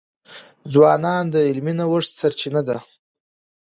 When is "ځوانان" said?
0.73-1.23